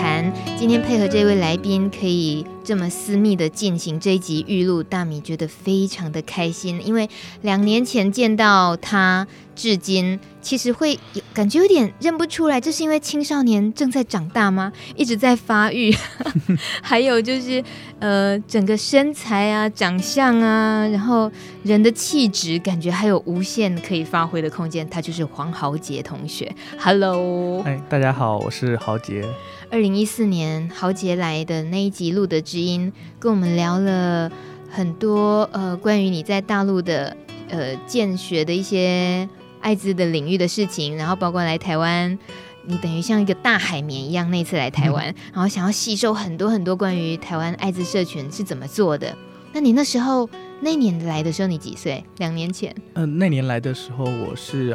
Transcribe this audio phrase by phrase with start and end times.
[0.00, 0.32] 谈。
[0.58, 7.08] 今天配合这位来宾，可以这么私密的进行这一集预录，大米觉得非常的开心，因为
[7.42, 9.26] 两年前见到他。
[9.56, 14.72] 至今其实会有感觉有点认不出来，这是因为青少年正在长大吗？
[14.96, 15.94] 一直在发育，
[16.80, 17.62] 还有就是
[17.98, 21.30] 呃，整个身材啊、长相啊，然后
[21.62, 24.88] 人的气质，感觉还有无限可以发挥的空间。
[24.88, 29.22] 他就是黄豪杰同学，Hello，哎，大家好，我是豪杰。
[29.70, 34.30] 二零一四年豪杰来的那一集《录的知音》，跟我们聊了
[34.68, 37.16] 很多呃，关于你在大陆的
[37.48, 39.28] 呃建学的一些。
[39.62, 42.18] 艾滋的领域的事情，然后包括来台湾，
[42.64, 49.14] 你等于像一个大海绵一样，那次来台湾，嗯、然后想要吸收很多很多关于台湾艾滋社群是怎么做的。
[49.52, 50.26] 那你那时候
[50.62, 52.02] 那年来的时候，你几岁？
[52.16, 52.74] 两年前？
[52.94, 54.74] 嗯、呃，那年来的时候我是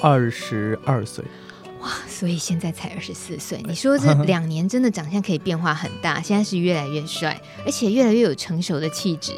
[0.00, 1.24] 二十二岁。
[1.80, 3.60] 哇，所以现在才二十四岁。
[3.66, 9.32] 你说这两年真的长相可以变化很大， 现在是越来越帅，而且越来越有成熟的气质。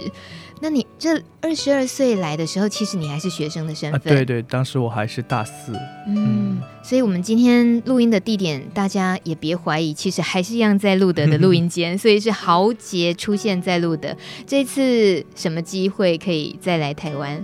[0.61, 4.00] 那你这二十二岁来的时候，其实你还是学生的身份。
[4.00, 5.72] 啊、对对，当时我还是大四。
[6.09, 11.97] 嗯，嗯，所以我们今天录音的地点，大家也别怀疑，其实还是一样在路德的录音间。
[11.98, 14.16] 所以是豪杰出现在路德。
[14.48, 17.41] 这次什么机会可以再来台湾？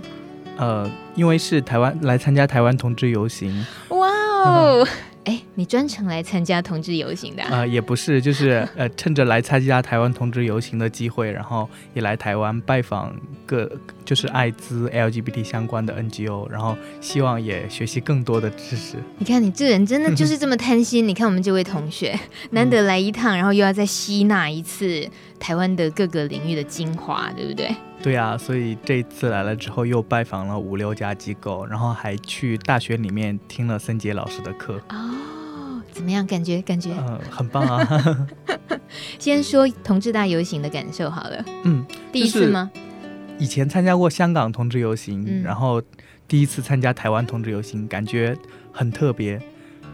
[0.57, 3.65] 呃，因为是台湾来参加台湾同志游行。
[3.89, 4.09] 哇
[4.45, 4.83] 哦！
[4.83, 4.87] 嗯
[5.25, 7.49] 哎，你专程来参加同志游行的啊？
[7.51, 13.11] 呃，也不是，就是 呃，趁着来参加台湾同志游行的机会，然后也来台湾拜访
[13.43, 13.67] 各
[14.05, 18.97] 就是艾滋 LGBT 相关的 NGO，然后希望也学习更多的知识。
[19.17, 21.07] 你看，你这人真的就是这么贪心。
[21.07, 22.15] 你看我们这位同学，
[22.51, 27.75] 难得来一趟，然后又要再吸纳一次台湾的各个领域的精华，对不对？
[28.05, 34.79] 对啊，所以这次来了之后，又拜访了五六家机构，然后还去大学里面听了森杰老师的课。
[34.89, 36.23] 哦，怎么样？
[36.27, 36.91] 感觉感觉？
[36.99, 38.27] 嗯，很棒啊。
[39.17, 41.43] 先说同志大游行的感受好了。
[41.63, 42.69] 嗯，第一次吗？
[43.39, 45.81] 以前参加过香港同志游行，嗯，然后
[46.27, 48.37] 第一次参加台湾同志游行，感觉
[48.71, 49.41] 很特别，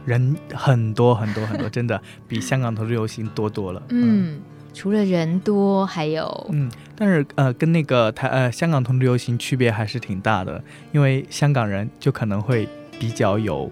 [0.04, 3.82] 人很多很多很多，真的比香港同志游行多多了。
[3.88, 4.36] 嗯。
[4.36, 4.42] 嗯
[4.74, 12.68] 除了人多，还有嗯，但是呃，跟那个台呃香港同志游行区别还是挺大的，因为香港人就可能会
[13.00, 13.72] 比较有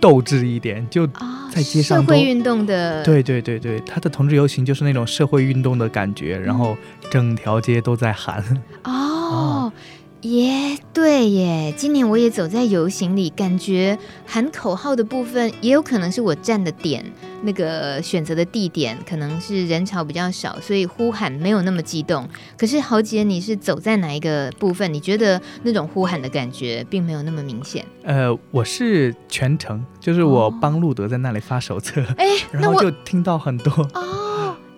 [0.00, 1.06] 斗志一点，就
[1.50, 6.76] 在街上、哦、社会运动的，对对对对，他的同志游行就是那种社会运动的感觉，然后
[7.10, 8.42] 整条街都在喊
[8.84, 8.92] 哦。
[8.92, 9.72] 哦
[10.26, 11.72] 耶对耶！
[11.76, 17.04] 今年我也走在游行里，感觉喊口号的部分也有可能是我站的点，
[17.42, 22.28] 那个选择的地点可能是人潮比较少，所以呼喊没有那么激动。
[22.56, 24.92] 可是豪杰，你是走在哪一个部分？
[24.92, 27.84] 你觉得那种呼喊的感觉并没有那么明显？
[28.02, 34.25] 呃，我是全程，就是我帮路德在那里发手册，哎、哦，然后就听到很多哦，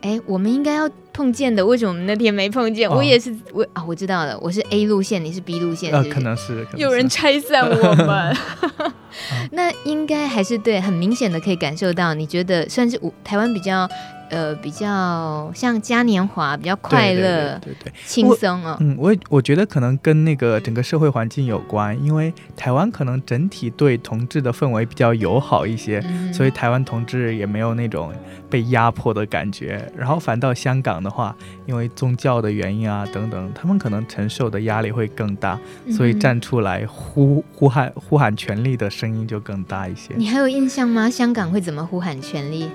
[0.02, 0.90] 哎，我们应该要。
[1.10, 2.88] 碰见的，为什么我们那天没碰见？
[2.88, 6.08] 哦、我也是，我啊，我知道了，我是 A 路线，你是 B 路线是是？
[6.08, 8.36] 呃，可能是，可能是有人拆散我们。
[9.50, 13.88] 那应该还是对，很明显的可以感受到，你觉得算是我台湾比较。
[14.30, 18.76] 呃，比较像嘉年华，比较快乐，对对，轻松哦。
[18.80, 28.12] 嗯，我我觉得可能跟那个整个社会环境有关，因为台湾可能整体对同志的氛围比较友好一些，嗯、所以台湾同志也没有那种
[28.50, 29.90] 被压迫的感觉。
[29.96, 31.34] 然后反倒香港的话，
[31.66, 35.58] 因为宗教的原因啊等等，他们可能承受的压力会更大，
[35.90, 40.12] 所以站出来呼呼喊呼喊权利的声音就更大一些。
[40.16, 41.08] 你还有印象吗？
[41.08, 42.68] 香港会怎么呼喊权利？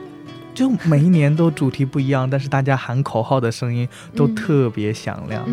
[0.53, 5.44] 就每一年都主题不一样，但是大家喊口号的声音都特别响亮。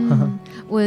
[0.68, 0.82] 我，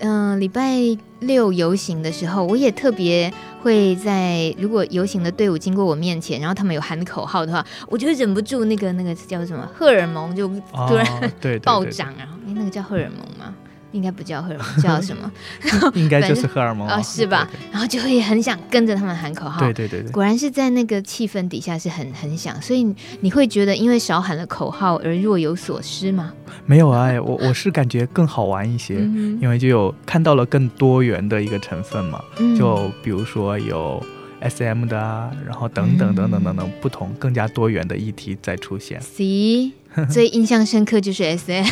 [0.00, 0.78] 嗯、呃，礼拜
[1.20, 3.32] 六游行的时候，我也特别
[3.62, 12.34] 会在如果游行的队伍经过我面前，然后他们有喊口号的话，我就忍不住那个那个叫什么荷尔蒙就突然、哦、对 暴涨然后！
[12.46, 13.54] 哎，那个叫荷尔蒙吗？
[13.92, 15.30] 应该不叫荷尔蒙，叫什么？
[15.94, 17.48] 应该就是荷尔蒙啊、 哦，是吧？
[17.50, 19.60] 对对对，然后就会很想跟着他们喊口号。
[19.60, 22.82] 对对对对，果然是在那个气氛底下是很很响，所以
[23.20, 26.32] 你会觉得因为少喊了口号而若有所失吗？
[26.66, 28.94] 没有啊，我我是感觉更好玩一些，
[29.40, 32.20] 因为就有看到了更多元的一个成分嘛。
[32.58, 34.04] 就比如说有
[34.40, 39.00] SM 的啊，然后等等等等等等不同更加多元的议题在出现。
[39.00, 39.72] C
[40.10, 41.64] 最印象深刻就是 SM。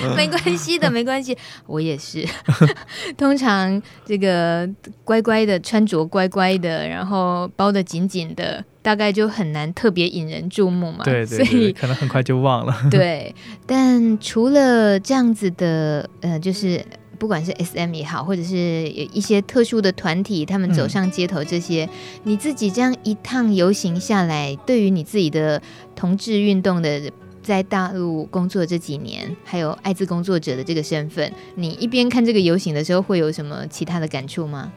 [0.16, 1.36] 没关系的，没关系，
[1.66, 2.26] 我也是。
[3.16, 4.68] 通常这个
[5.04, 11.04] 乖乖的穿着，乖乖的，然后包得紧紧的，大概就很难特别引人注目嘛。
[11.04, 12.74] 对对对，所以可能很快就忘了。
[12.90, 13.34] 对，
[13.66, 16.84] 但除了这样子的，呃，就是
[17.18, 21.90] 不管是 SM 也好，或者是一些特殊的团体，他们走上街头这些，嗯、
[22.24, 25.60] 你自己这样一趟游行下来，对于你自己的
[25.94, 27.00] 同志运动的。
[27.48, 34.70] 在大陆工作这几年，还有艾滋工作者的这个身份，你一边看这个游行的时候，会有什么其他的感触吗？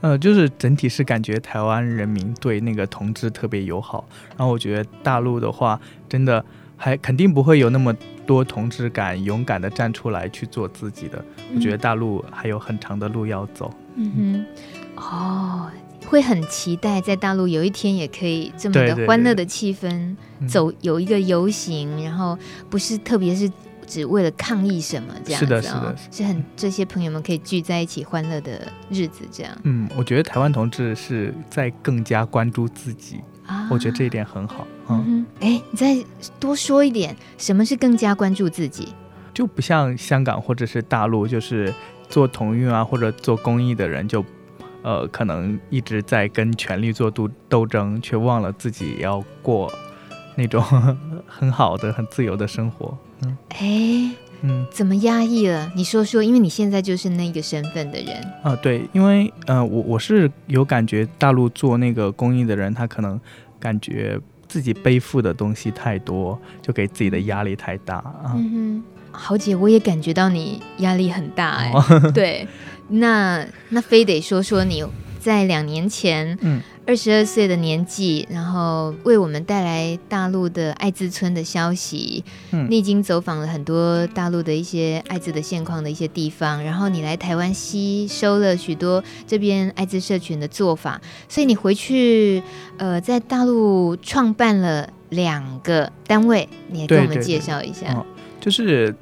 [0.00, 5.78] 呃，就是整体是感觉台湾人民对那个同志特别友好，然后我觉得大陆的话，
[6.08, 6.42] 真的
[6.78, 7.94] 还肯定不会有那么
[8.26, 11.22] 多同志敢勇敢的站出来去做自己的。
[11.50, 13.70] 嗯、我觉得大陆还有很长的路要走。
[13.96, 14.46] 嗯
[14.96, 15.70] 哼，哦。
[16.06, 22.38] 会很期待在大陆有一天也可以这么的欢乐的气氛，对对对，走有一个游行，嗯、然后
[22.70, 23.50] 不是特别是
[23.86, 29.52] 只为了抗议什么这样子，是的，是的，是很这些朋友们可以聚在一起欢乐的日子这样。
[29.64, 34.66] 嗯，我觉得台湾同志是在更加关注自己，啊、我觉得这一点很好。
[34.88, 35.96] 嗯，哎，你再
[36.38, 38.88] 多说一点，什么是更加关注自己？
[39.32, 41.74] 就不像香港或者是大陆，就是
[42.08, 44.24] 做同运啊或者做公益的人就。
[44.84, 49.72] 呃，可能一直在跟权力做斗斗争，却忘了自己要过
[50.36, 50.62] 那种
[51.26, 52.94] 很好的、很自由的生活。
[53.22, 55.72] 嗯，哎，嗯，怎么压抑了？
[55.74, 58.14] 你说说，因为你现在就是那个身份的人。
[58.42, 63.18] 啊、呃，对，因为呃，我我是有感觉，大陆做那个公益的人，他可能
[63.58, 68.34] 感觉自己背负的东西太多，就给自己的压力太大啊。
[68.34, 72.46] 嗯哼，豪姐，我也感觉到你压力很大哎、欸，哦、对。
[72.88, 74.84] 那那非得说说你
[75.18, 82.22] 在两年前，嗯，二十二岁的年纪，然后为我们带来大陆的艾滋村的消息。
[82.50, 92.42] 嗯，你已经走访了很多大陆的一些艾滋的现况的一些地方，然后你来台湾吸收了许多这边艾滋社群的做法，所以你回去，
[92.76, 97.86] 呃，在大陆创办了两个单位，你也跟我们介绍一下。
[97.86, 98.06] 对对对，哦，
[98.42, 98.94] 就是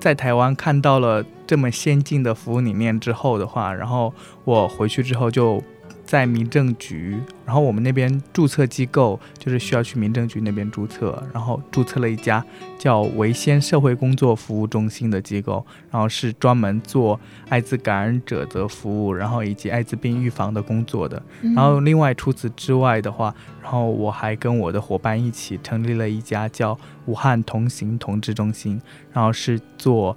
[0.00, 1.22] 在台湾看到了。
[1.46, 4.12] 这么先进的服务理念之后的话，然后
[4.44, 5.62] 我回去之后就
[6.04, 12.44] 在民政局，然后我们那边注册机构就是需要去民政局那边注册，然后注册了一家
[12.78, 17.18] 叫维先社会工作服务中心的机构，然后是专门做
[17.48, 21.20] 艾滋感染者的服务，然后以及艾滋病预防的工作的。
[21.54, 28.80] 然后另外除此之外的话，然后我还跟我的伙伴一起成立了一家叫武汉同行同志中心，
[29.12, 30.16] 然后是做。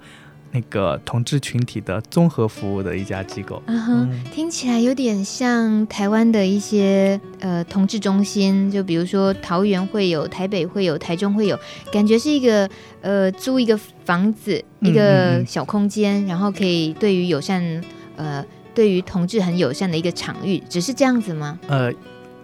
[0.52, 11.60] 那个同志群体的综合服务的一家机构，嗯哼，听起来有点像台湾的一些呃同志中心，就比如说桃园会有，台北会有，台中会有，
[11.92, 12.70] 感觉是一个
[13.02, 17.84] 呃租一个房子，一个小空间，嗯嗯嗯，然后可以对于友善
[18.16, 18.44] 呃
[18.74, 21.60] 对于同志很友善的一个场域，只是这样子吗？
[21.68, 21.92] 呃，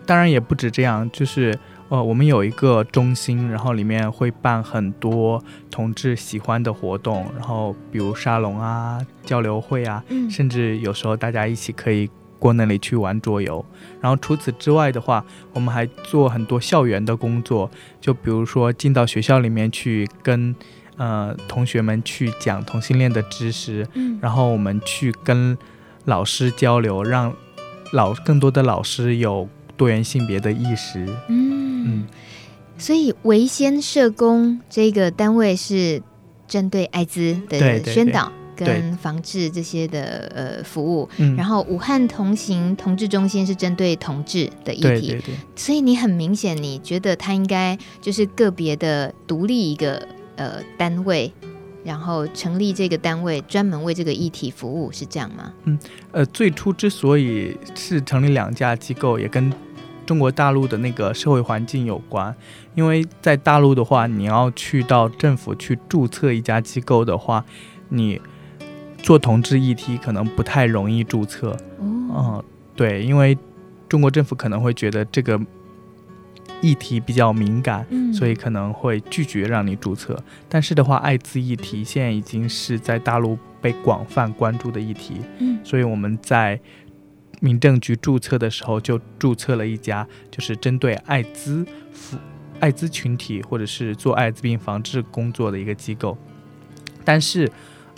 [0.05, 1.57] 当然也不止这样，就是。
[1.87, 12.09] 呃，我们有一个中心，然后里面会办很多同志喜欢的活动，然后比如沙龙啊、交流会啊，嗯，甚至有时候大家一起可以
[12.39, 13.63] 过那里去玩桌游。
[14.01, 15.23] 然后除此之外的话，
[15.53, 17.69] 我们还做很多校园的工作，
[18.01, 20.55] 就比如说进到学校里面去跟
[20.97, 25.55] 呃同学们去讲同性恋的知识，嗯，然后我们去跟
[26.05, 27.31] 老师交流，让
[27.91, 31.54] 老更多的老师有多元性别的意识，嗯。
[31.85, 32.05] 嗯，
[32.77, 36.01] 所以维先社工这个单位是
[36.47, 51.29] 针对艾滋的宣导跟防治这些的呃服务，嗯，然后武汉同行同志中心是针对同志的议题，对对对，所以你很明显你觉得他应该就是个别的独立一个呃单位，
[51.83, 55.51] 然后成立这个单位专门为这个议题服务，是这样吗？
[55.65, 55.77] 嗯，
[56.13, 59.51] 呃，最初之所以是成立两家机构，也跟
[60.05, 62.33] 中国大陆的那个社会环境有关，
[62.75, 67.43] 因为在大陆的话，你要去到政府去注册一家机构的话，
[67.89, 68.21] 你
[68.97, 71.57] 做同志议题可能不太容易注册。
[71.79, 72.45] 嗯、呃，
[72.75, 73.37] 对，因为
[73.89, 75.39] 中国政府可能会觉得这个
[76.61, 80.17] 议题比较敏感，嗯、所以可能会拒绝让你注册。
[80.47, 86.59] 但是的话，艾滋议题现在已经是在大陆被广泛关注的议题，嗯，所以我们在。
[87.45, 91.63] 民政局注册的时候就注册了一家，就是针对艾滋、
[92.59, 96.17] 艾滋群体或者是做艾滋病防治工作的一个机构。
[97.03, 97.47] 但是，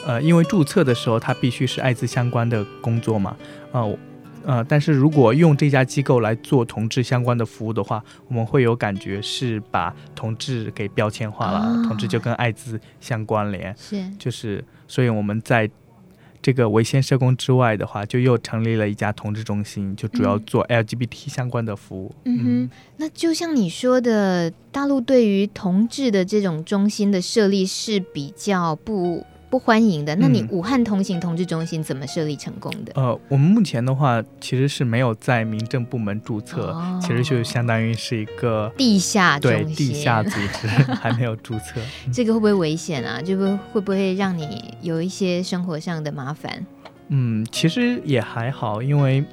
[0.06, 3.38] 呃，因为注册的时候它必须是艾滋相关的工作嘛，
[3.72, 3.98] 呃，
[4.44, 15.70] 呃，但是如果用这家机构来做同志相关的服务的话，我们会有感觉是把同志给标签化了，哦、同志就跟艾滋相关联，是，就是，所以我们在。
[16.48, 22.16] 这个维先社工之外的话，就又成立了一家同志中心，就主要做 LGBT 相关的服务。
[22.24, 29.26] 嗯哼，那就像你说的，大陆对于同志的这种中心的设立是比较不。
[29.50, 30.16] 不欢迎的。
[30.18, 32.92] 那你武汉同行同志中心怎么设立成功的？
[32.96, 41.80] 嗯、呃，我们目前的话其实是没有在民政部门注册，哦、其实就相当于是一个地下对地下组织，还没有注册。
[42.12, 43.22] 这个会不会危险啊？
[43.22, 46.66] 就会会不会让你有一些生活上的麻烦？
[47.10, 49.24] 嗯，其实也还好，因为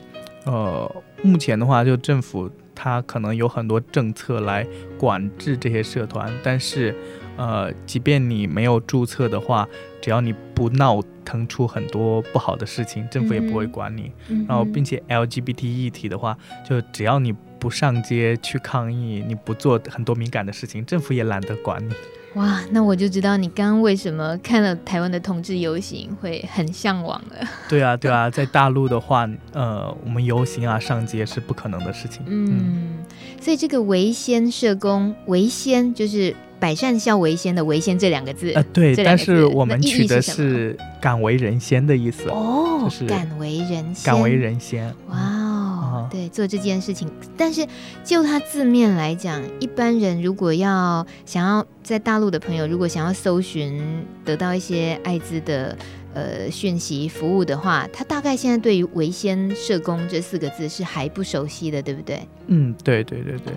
[0.45, 0.91] 呃，
[1.23, 4.65] 目前的话就政府它可能有很多政策来
[4.97, 6.95] 管制这些社团，但是。
[7.37, 9.69] 呃，即便你没有注册的话，
[10.01, 14.13] 只要你不闹腾出很多不好的事情，政府也不会管你。
[14.29, 16.37] 嗯、然后，并且 LGBT 议题的话，
[16.69, 21.93] 就只要你不上街去抗议，你不做很多敏感的事情，政府也懒得管你。
[22.35, 27.49] 哇，那我就知道你刚刚为什么看了台湾的同志游行会很向往了。
[27.69, 32.23] 对啊，对啊，在大陆的话，呃，我们游行啊、上街是不可能的事情。
[32.27, 33.05] 嗯，嗯，
[33.41, 36.37] 所以这个维先社工，维先就是。
[36.65, 47.07] 百善孝为先的为先这两个字，呃，对，但是我们取的是敢为人先的意思哦，就是敢为人先，敢为人先，哇哦，对，做这件事情。
[47.37, 47.67] 但是
[48.03, 53.79] 就它字面来讲，一般人如果要想要在大陆的朋友，如果想要搜寻
[54.25, 55.77] 得到一些艾滋的
[56.15, 62.27] 呃讯息服务的话，他大概现在对于为先社工这四个字是还不熟悉的，对不对？
[62.47, 63.53] 嗯，对对对对。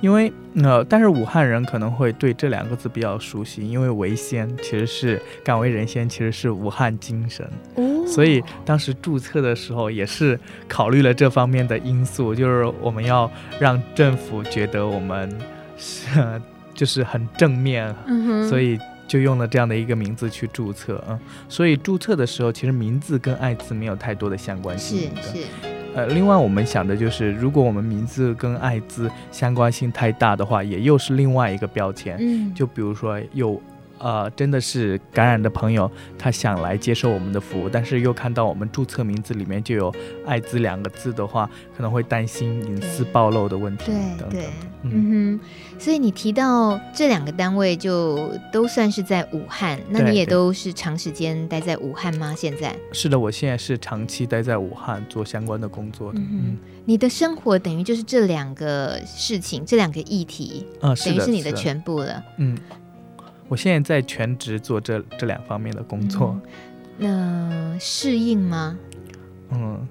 [0.00, 10.38] 因为呃，但是武汉人可能会对这两个字比较熟悉，因为为先其实是敢为人先，其实是武汉精神，哦、所以当时注册的时候也是
[10.68, 15.28] 考虑了这方面的因素，就是我们要让政府觉得我们
[15.76, 16.08] 是
[16.74, 18.78] 就是很正面，嗯、所以
[19.08, 21.20] 就用了这样的一个名字去注册啊、嗯。
[21.48, 25.10] 所以注册的时候，其实名字跟艾滋没有太多的相关性。
[25.20, 25.44] 是是。
[25.94, 32.16] 呃，另外我们想的就是，如果我们名字跟艾滋相关性太大的话，也又是另外一个标签。
[32.20, 33.60] 嗯，就比如说有。
[33.98, 39.94] 呃，真的是感染的朋友，他想来接受我们的服务，但是又看到我们注册名字里面就有
[40.26, 43.86] “艾滋”两个字的话，可能会担心隐私暴露的问题。
[43.86, 44.46] 对等等对，
[44.82, 45.40] 嗯，嗯哼。
[45.78, 52.34] 所以你提到这两个单位，就都算是在武汉，那你也都是长时间待在武汉吗？
[52.36, 52.74] 现在？
[52.92, 56.18] 是的，我现在是长期待在武汉做相关的工作的。
[56.18, 62.22] 嗯哼，你的生活等于就是这两个事情，这两个议题，啊，等于是你的全部了。
[62.38, 62.56] 嗯。
[63.48, 66.38] 我现在在全职做这这两方面的工作，
[66.98, 68.78] 嗯、那适应吗？
[69.50, 69.88] 嗯，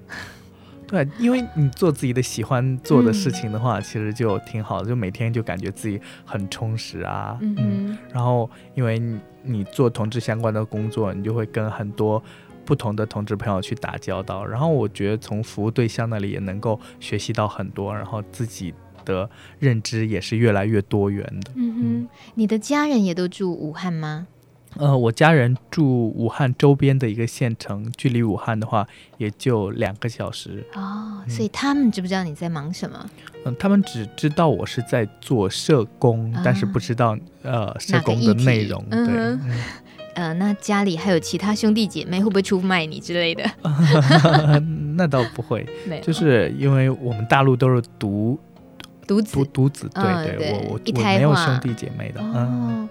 [0.88, 7.36] 对，因为你做自己的喜欢做的事情的话，嗯、其实就挺好的，就每天就感觉自己很充实啊。
[7.42, 12.22] 嗯，嗯，然后因为你，你做同志相关的工作，你就会跟很多
[12.64, 18.74] 不同的同志朋友去打交道，然后我觉得从服务对象那里也能够学习到很多，然后自己。
[19.14, 21.52] 的认知也是越来越多元的。
[21.56, 24.28] 嗯哼，你的家人也都住武汉吗？
[24.76, 28.86] 呃，我家人住武汉周边的一个县城，距离武汉的话
[29.18, 30.64] 也就两个小时。
[30.76, 33.10] 哦，所以他们知不知道你在忙什么？
[33.46, 38.84] 嗯，他们只知道我是在做社工，啊、但是不知道呃社工的内容。
[38.92, 39.38] 对，
[40.14, 43.44] 呃，那家里还有其他兄弟姐妹会不会出卖你之类的？
[44.96, 45.66] 那倒不会，
[46.04, 48.38] 就是因为我们大陆都是独。
[49.08, 52.22] 独子，独子，对对，对我我我没有兄弟姐妹的。
[52.22, 52.88] 哦，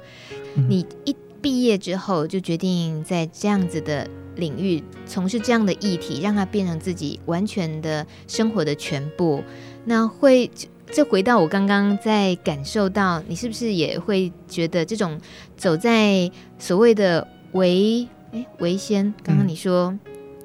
[0.56, 9.44] 嗯、你一毕业之后就决定在这样子的领域从事这样的议题，让它变成自己完全的生活的全部。
[9.84, 10.50] 那会，
[10.90, 15.20] 这回到我刚刚在感受到，你是不是也会觉得这种
[15.56, 20.00] 走在所谓的为哎为先，刚刚你说、嗯、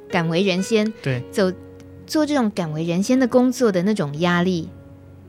[0.10, 1.52] 敢为人先，对，走
[2.06, 4.70] 做这种敢为人先的工作的那种压力。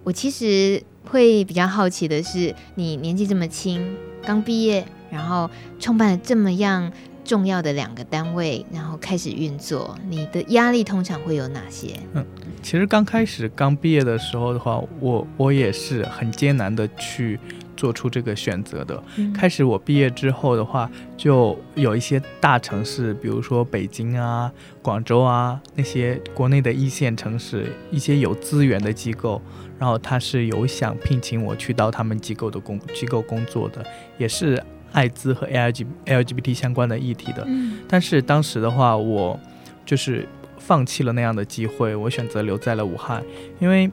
[0.05, 3.95] 我其实会比较好奇的是，你年纪这么轻，
[4.25, 6.91] 刚毕业，然后创办了这么样
[7.25, 12.01] 重要的两个单位，然后开始运作，你的压力通常会有哪些？
[12.15, 12.27] 嗯，
[12.63, 17.39] 其实刚开始刚毕业的时候的话，我我也是很艰难的去
[17.77, 19.01] 做出这个选择的。
[19.17, 24.51] 嗯、开始我毕业之后的话，就有一些大城市，比如说北京啊、
[24.83, 29.41] 广州啊那些国内的一线城市，一些有资源的机构。
[29.83, 33.85] 然后他是有想聘请我去到他们机构的工机构工作的，
[34.17, 34.63] 也是
[34.93, 37.43] 艾滋和 LGBT LGBT 相关的议题的。
[37.49, 37.81] 嗯。
[37.89, 39.37] 但是当时的话，我
[39.85, 40.25] 就是
[40.57, 43.25] 放弃了那样的机会，我选择留在了武汉，
[43.59, 43.91] 因为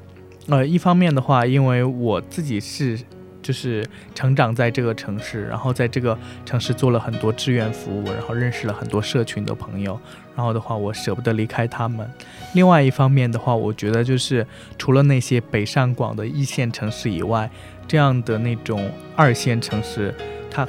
[0.48, 3.00] 呃一方面的话，因为我自己是。
[3.50, 6.16] 就是成长在这个城市，然后在这个
[6.46, 10.00] 城市做了很多志愿服务，然后认识了很多社群的朋友，
[10.36, 12.08] 然后的话，我舍不得离开他们。
[12.54, 14.46] 另外一方面的话，我觉得就是
[14.78, 17.50] 除了那些北上广的一线城市以外，
[17.88, 20.14] 这样的那种二线城市，
[20.52, 20.68] 它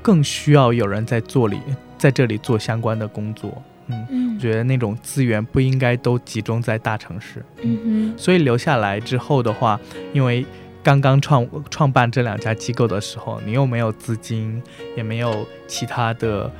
[0.00, 1.60] 更需要有人在做里，
[1.98, 3.62] 在这里做相关的工作。
[3.88, 7.44] 嗯，嗯，我觉得那种资源不应该都集中在大城市。
[7.60, 9.78] 嗯哼，所以留下来之后的话，
[10.14, 10.46] 因为。
[10.82, 14.62] 刚刚创创办这两家机构的时候，你又没有资金，
[14.96, 16.50] 也没有其他的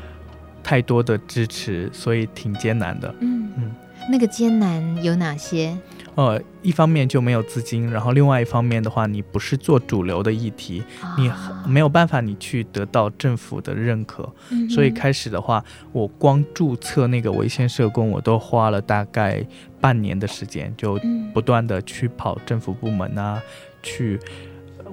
[0.63, 3.13] 太多的支持，所以挺艰难的。
[3.21, 3.71] 嗯嗯，
[4.11, 5.77] 那个艰难有哪些？
[6.15, 11.33] 呃，一方面就没有资金，然后另外一方面的话，你不是做主流的议题，哦、你
[11.67, 14.31] 没有办法你去得到政府的认可。
[14.51, 19.43] 嗯、所以开始的话，我光注册那个维宪社工，我都花了大概
[19.81, 21.01] 半年的时间，就
[21.33, 23.43] 不断的去跑政府部门啊。
[23.83, 24.21] 去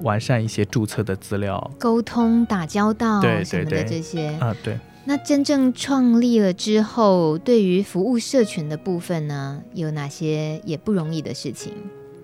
[0.02, 4.78] 完善一些注册的资料，沟通、打交道什么的这些啊，对。
[5.06, 11.72] 那真正创立了之后，对于服务社群的部分呢，有哪些也不容易的事情？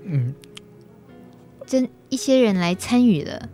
[0.04, 0.34] 嗯，
[1.66, 3.48] 真一些人来参与了，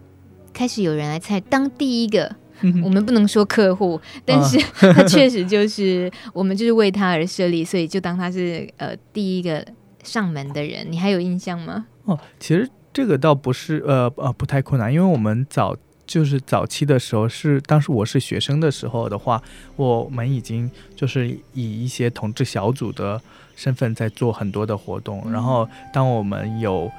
[0.52, 2.34] 开始有人来参与，当第一个，
[2.84, 4.58] 我们不能说客户，但是
[4.92, 9.64] 他确实就是我们就是为他而设立，所以就当他是呃第一个
[10.02, 10.84] 上门的人。
[10.90, 11.86] 你还有印象吗？
[12.04, 12.68] 哦，其实。
[12.92, 19.42] 这个倒不是呃呃不太困难，因为我们早就是早期的时候是当时我是学生的时候的话，
[19.76, 23.20] 我们已经就是以一些同志小组的
[23.56, 26.90] 身份在做很多的活动，嗯、然后当我们有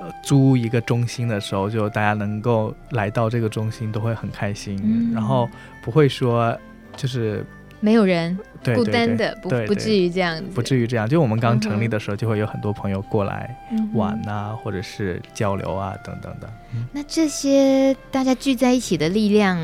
[0.00, 5.48] 呃租一个中心的时候，就大家能够来到这个中心都会很开心，嗯、然后
[5.82, 6.56] 不会说
[6.96, 7.44] 就是。
[7.82, 11.08] 没有人，对孤单的，不不至于这样子，不至于这样。
[11.08, 13.56] 就我们刚成立的时候，就会有很多朋友过来
[13.94, 16.50] 玩啊，嗯、或者是交流啊，等等的。
[16.74, 19.58] 嗯、那这些大家聚在一起的力量。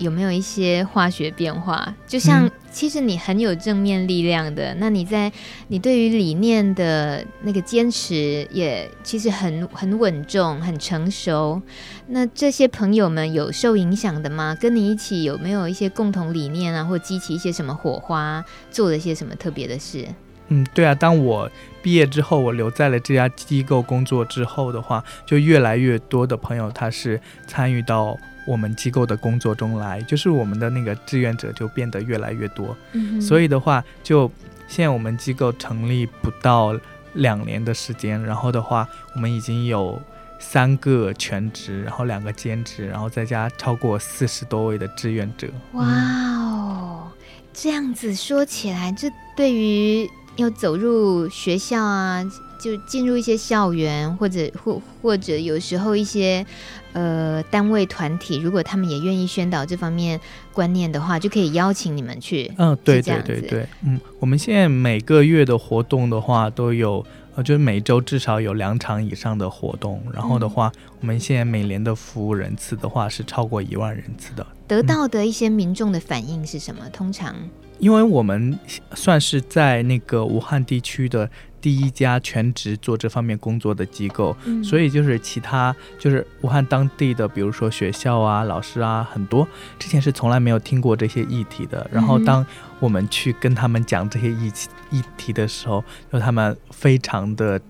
[0.00, 1.94] 有没有一些化学变化？
[2.06, 5.30] 就像其实你很有正面力量的，嗯、那你在
[5.68, 11.60] 你对于理念的那个坚持也其实很很稳重、很成熟。
[12.08, 14.56] 那这些朋友们有受影响的吗？
[14.58, 20.08] 跟你一起有没有一些共同理念啊，或激起一些什么火花，做了一些什么特别的事？
[20.48, 21.48] 嗯，对啊，当我
[21.82, 28.16] 毕业之后，我留在了这家机构工作之后的话，就越来越多的朋友他是参与到。
[28.50, 34.28] 我们机构的工作中来，就是我们的那个志愿者就变得越来越多，嗯、所以的话，就
[34.66, 36.76] 现在我们机构成立不到
[37.12, 40.02] 两年的时间，然后的话，我们已经有
[40.40, 45.46] 三个全职，然后两个兼职，然后再加超过四十多位的志愿者。
[45.74, 47.12] 哇哦，嗯、
[47.52, 52.24] 这样子说起来，这对于要走入学校啊。
[52.60, 56.44] 就进入一些校园，或者或或者有时候一些
[56.92, 60.20] 呃单位团体，如果他们也愿意宣导这方面
[60.52, 62.52] 观念的话，就可以邀请你们去。
[62.58, 70.02] 嗯，对对对对，嗯，我们现在每个月的活动的话都有，呃，就是每周至少有两场以上的活动。
[70.12, 74.46] 然后的话，嗯、我们现在每年的服务人次的话是超过一万人次的。
[74.68, 76.82] 得到的一些民众的反应是什么？
[76.84, 77.34] 嗯、通常，
[77.78, 78.58] 因为我们
[78.94, 81.30] 算是在那个武汉地区的。
[81.60, 89.46] 第一家全职做这方面工作的机构，嗯、所以就是其他就是武汉当地的，比如说学校啊、老师啊，很多
[89.78, 91.88] 之前是从来没有听过这些议题的。
[91.92, 92.44] 然后当
[92.78, 97.60] 我们去跟他们讲这些议题议题的时候，就他们非常的，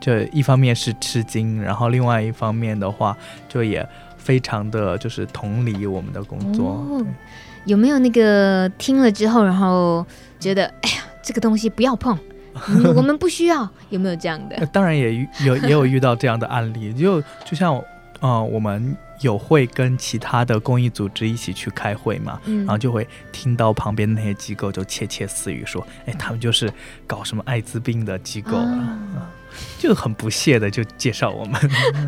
[0.00, 3.16] 就一方面是吃惊，然后另外一方面的话，
[3.48, 6.66] 就也非常的就是同理我们的工作。
[6.66, 7.06] 哦、
[7.64, 10.06] 有没有那个听了之后，然后
[10.38, 12.16] 觉得哎呀，这个东西不要碰？
[12.68, 14.66] 嗯、我们不需要，有没有这样的？
[14.66, 17.82] 当然也有也有遇到这样的案例，就就像
[18.20, 26.72] 呃，我们有会跟其他的公益组织一起去开会嘛，嗯、然后就会听到旁边那些机构就窃窃私语说，哎，他们就是
[27.06, 29.22] 搞什么艾滋病的机构，啊嗯、
[29.78, 31.60] 就很不屑的就介绍我们，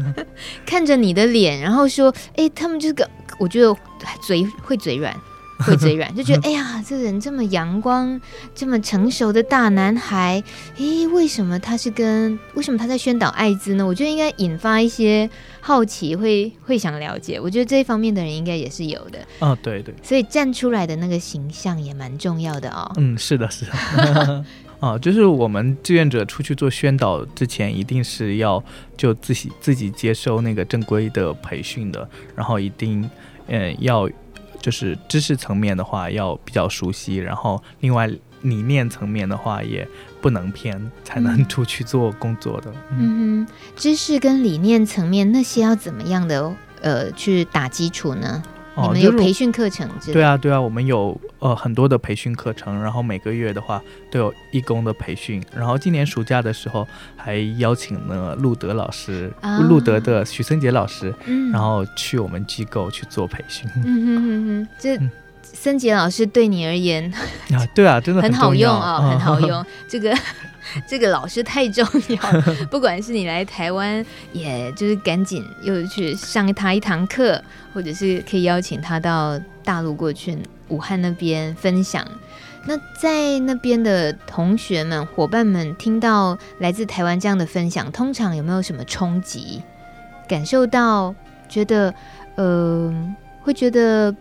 [0.66, 3.08] 看着你的脸，然后说，哎，他们这个，
[3.38, 3.74] 我觉得
[4.20, 5.16] 嘴会嘴软。
[5.60, 8.20] 会嘴软， 就觉得哎呀，这人这么阳光、
[8.54, 10.42] 这么成熟的大男孩，
[10.76, 13.86] 诶，为什么他是跟为什么他在宣导艾滋呢？
[13.86, 15.28] 我觉得应该引发一些
[15.60, 17.38] 好奇，会会想了解。
[17.40, 19.18] 我觉得这一方面的人应该也是有的。
[19.40, 19.94] 哦，对对。
[20.02, 22.90] 所以站出来的那个形象也蛮重要的哦。
[22.96, 24.44] 嗯，是的，是的。
[24.80, 28.62] 哦， 就是我们志愿者出去做宣导之前，一定是要
[28.96, 33.08] 就自己自己接受那个正规的培训的，然后一定
[33.48, 34.08] 嗯要。
[34.60, 38.06] 就是知识层面的话要比较熟悉，然后另外
[38.42, 39.86] 理念层面的话，也
[40.20, 42.72] 不能偏，才能出去做工作的。
[42.90, 48.42] 嗯，嗯哼，知识跟理念层面那些要怎么样的呃去打基础呢？
[48.82, 49.88] 你们有培训课程？
[50.12, 63.68] 对啊，对啊，我们有呃很多的培训课程，然后每个月的话都有义工的培训，然后今年暑假的时候还邀请了路德老师，啊、路德的许森杰老师，嗯、然后去我们机构去做培训。
[63.76, 64.98] 嗯哼哼哼，这
[65.42, 67.12] 森杰老师对你而言
[67.52, 70.14] 啊，对啊，真的很，很好用啊、哦，很好用这个。
[70.86, 72.18] 这个老师太重要，
[72.70, 82.06] 不管是你来台湾，也就是赶紧又去上他一堂课，或者是可以邀请他到大陆过去武汉那边分享。
[82.66, 89.62] 那在那边的同学们、伙伴们听到来自台湾这样的分享，通常有没有什么冲击？
[90.28, 91.14] 感受到
[91.48, 91.92] 觉得
[92.36, 92.94] 呃，
[93.40, 94.14] 会觉得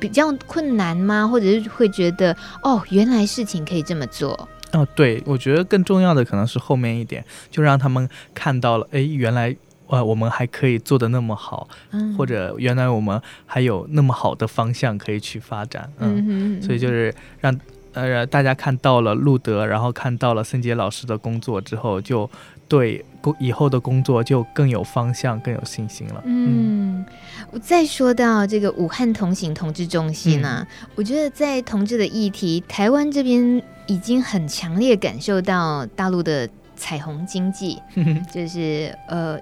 [0.00, 1.28] 比较困难吗？
[1.28, 4.48] 或者是会觉得哦，原来事情可以这么做？
[4.72, 9.56] 哦，对，我觉得更重要的可能是后面一点，就让他们看到了，哎，原来
[9.88, 17.58] 呃我们还可以做的那么好，嗯，或者原来我们还有那么好的方向可以去发展，嗯，嗯哼所以就是让
[17.94, 22.30] 呃大家看到了路德，然后看到了森杰老师的工作之后，就
[22.68, 26.22] 对工以后的工作就更有方向，更有信心了。
[26.24, 27.04] 嗯，
[27.50, 33.60] 我再说到这个武汉同行同志中心呢，我觉得在同志的议题，台湾这边。
[33.90, 37.76] 已经很强烈感受到大陆的彩虹经济，
[38.32, 39.36] 就是呃，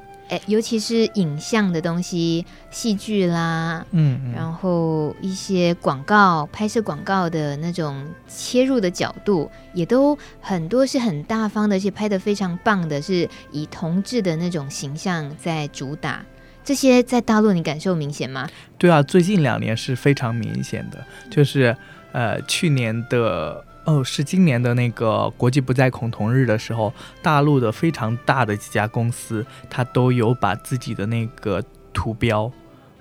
[0.47, 16.25] 尤其是影像的东西，戏剧啦，嗯，嗯，然后一些广告拍摄广告的那种切入的角度，也都很多是很大方的，而且拍的非常棒的，是以同志的那种形象在主打。
[16.65, 18.49] 这些在大陆你感受明显吗？
[18.79, 21.77] 对啊，最近两年是非常明显的，就是
[22.13, 23.63] 呃，去年的。
[23.89, 32.53] 哦，是今年的那个国际不再恐同日的时候，大陆的非常大的几家公司，它都有把自己的那个图标，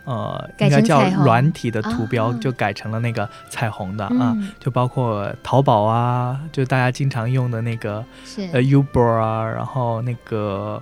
[0.05, 10.81] 呃，应该叫软体的图标，就改成了那个彩虹的啊，啊，就包括淘宝啊，就大家经常用的那个是呃 Uber 啊，然后那个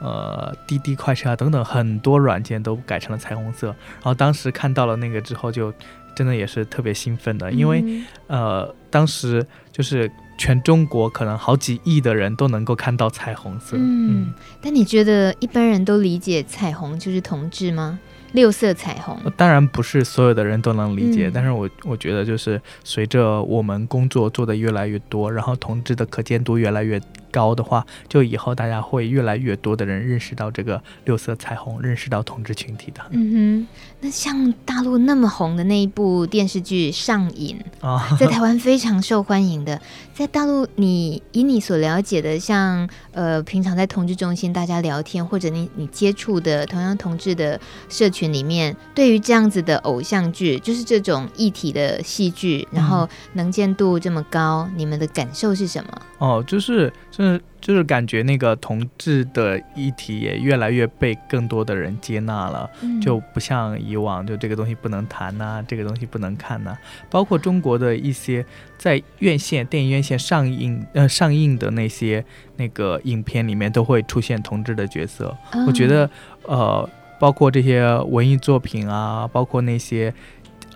[0.00, 3.68] 呃滴滴快车啊等等，很多软件都改成了彩虹色。
[3.68, 5.72] 然后当时看到了那个之后就。
[6.14, 7.80] 真的也是特别兴奋的，因为，
[8.28, 13.76] 嗯、呃，当时就是全中国可能好几亿的人都能够看到彩虹色。
[13.76, 17.98] 嗯，嗯，但你觉得一般人都理解彩虹就是同志吗？
[18.34, 19.18] 六色彩虹？
[19.36, 33.00] 当然不是所有的人都能理解，嗯、但是我我觉得就是随着我们工作做的越来越多，然后同志的可见度越来越高的话，就以后大家会越来越多的人认识到这个六色彩虹，认识到同志群体的。
[33.10, 33.66] 嗯哼，
[34.00, 39.80] 那像大陆那么红的那一部电视剧《上瘾》 啊，在台湾非常受欢迎的，
[40.12, 56.02] 在大陆，你以你所了解的，像呃平常在同志中心大家聊天，或者你你接触的同样同志的社群里面，对于这样子的偶像剧，就是这种一体的戏剧，然后能见度这么高，嗯、你们的感受是什么？
[56.18, 56.92] 哦，就是。
[57.10, 66.78] 就是就是感觉那个同志的议题也越来越被更多的人接纳了，嗯、就不像以往就这个东西不能谈呐、啊，这个东西不能看呐、啊。
[67.08, 68.44] 包括中国的一些
[68.76, 72.22] 在院线、电影院线上映呃上映的那些
[72.56, 75.34] 那个影片里面都会出现同志的角色。
[75.52, 76.10] 嗯、我觉得
[76.42, 76.86] 呃，
[77.24, 80.12] 包括这些文艺作品啊，包括那些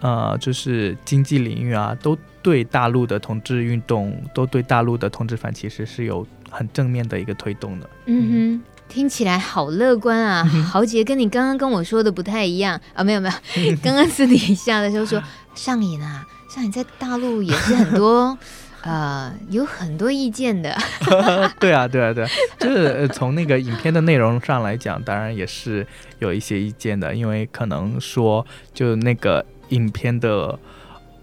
[0.00, 2.16] 呃，就是经济领域啊，都。
[2.40, 7.90] 对大陆的同志运动，都对大陆的同志反歧视是有很正面的一个推动的。
[8.06, 10.44] 嗯哼，听起来好乐观啊！
[10.44, 15.22] 豪杰跟你刚刚跟我说的不太一样啊，没有没有， 刚刚私底下的时候说
[15.54, 18.38] 上瘾啊，上瘾在大陆也是很多
[18.88, 20.74] 呃有很多意见的。
[21.60, 25.86] 对啊对啊对啊，就是从那个影片的内容上来讲，当然也是
[26.20, 30.58] 有一些意见的，因为可能说就那个影片的。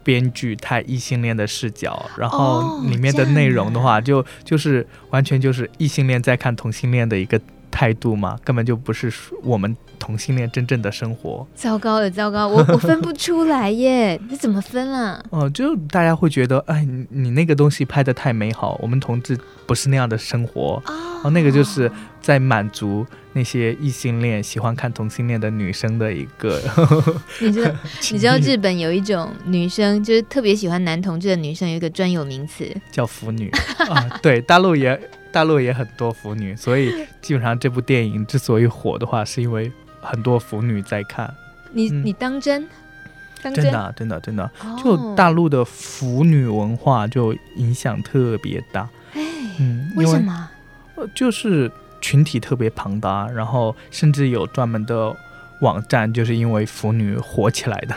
[0.06, 7.40] 编剧太异性恋的视角，然后里面的内容的话，就就是完全就是异性恋在看同性恋的一个
[7.76, 9.12] 态度嘛，根本就不是
[9.42, 11.46] 我们同性恋真正的生活。
[11.54, 15.22] 糟糕了，糟糕，我我分不出来耶， 你怎么分啊？
[15.28, 20.82] 哦、呃，就大家会觉得，哎，你你那个东西拍的太美好，我们同志不是那样的生活。
[21.22, 21.90] 哦，那个就是
[22.22, 26.58] 在满足那些异性恋喜欢看同性恋的女生的一个。
[27.42, 27.70] 你知道，
[28.10, 33.50] 你知道日本有一种女生，就是特别喜欢男同志的女生，有一个专有名词叫腐女
[33.90, 34.08] 啊。
[34.22, 34.98] 对，大陆也
[35.36, 39.70] 大陆也很多腐女，所以基本上这部电影之所以火的话，是因为
[40.00, 41.30] 很多腐女在看。
[41.72, 42.66] 你你当真？
[43.42, 44.50] 真真的真的真的，
[44.82, 48.88] 就大陆的腐女文化就影响特别大。
[49.12, 49.20] 哎，
[49.60, 50.48] 嗯，为什么？
[51.14, 51.70] 就是
[52.00, 55.14] 群体特别庞大，然后甚至有专门的
[55.60, 57.94] 网站，就是因为腐女火起来的。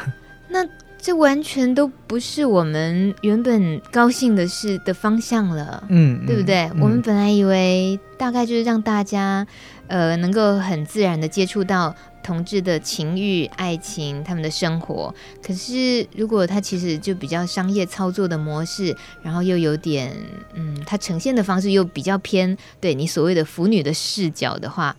[0.49, 0.67] 那
[1.01, 6.69] 这完全都不是我们原本高兴的事的方向了，嗯，对不对？
[6.73, 9.47] 嗯、我们本来以为大概就是让大家，
[9.87, 15.15] 呃，能够很自然的接触到同志的情欲、爱情、他们的生活。
[15.41, 20.13] 可是如果他其实就比较商业操作的模式，然后又有点，
[20.53, 24.93] 嗯，他呈现的方式又比较偏对你所谓的腐女的视角的话，